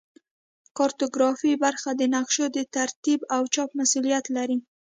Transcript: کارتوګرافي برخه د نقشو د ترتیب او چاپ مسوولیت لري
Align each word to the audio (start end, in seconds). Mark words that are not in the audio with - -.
کارتوګرافي 0.77 1.51
برخه 1.63 1.89
د 1.95 2.01
نقشو 2.15 2.45
د 2.55 2.57
ترتیب 2.75 3.19
او 3.35 3.41
چاپ 3.53 3.69
مسوولیت 3.79 4.25
لري 4.37 4.57